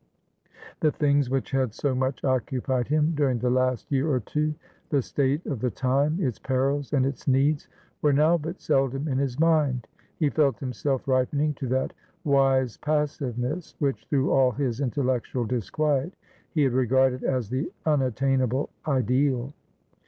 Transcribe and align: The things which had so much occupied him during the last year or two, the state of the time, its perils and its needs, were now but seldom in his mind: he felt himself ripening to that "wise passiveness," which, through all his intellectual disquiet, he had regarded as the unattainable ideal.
The 0.79 0.91
things 0.91 1.29
which 1.29 1.51
had 1.51 1.75
so 1.75 1.93
much 1.93 2.23
occupied 2.23 2.87
him 2.87 3.13
during 3.13 3.37
the 3.37 3.51
last 3.51 3.91
year 3.91 4.09
or 4.09 4.19
two, 4.19 4.55
the 4.89 4.99
state 5.03 5.45
of 5.45 5.59
the 5.59 5.69
time, 5.69 6.17
its 6.19 6.39
perils 6.39 6.91
and 6.91 7.05
its 7.05 7.27
needs, 7.27 7.67
were 8.01 8.11
now 8.11 8.35
but 8.39 8.59
seldom 8.59 9.07
in 9.07 9.19
his 9.19 9.39
mind: 9.39 9.87
he 10.17 10.31
felt 10.31 10.57
himself 10.57 11.07
ripening 11.07 11.53
to 11.53 11.67
that 11.67 11.93
"wise 12.23 12.77
passiveness," 12.77 13.75
which, 13.77 14.07
through 14.07 14.31
all 14.31 14.49
his 14.49 14.81
intellectual 14.81 15.45
disquiet, 15.45 16.15
he 16.49 16.63
had 16.63 16.73
regarded 16.73 17.23
as 17.23 17.51
the 17.51 17.71
unattainable 17.85 18.71
ideal. 18.87 19.53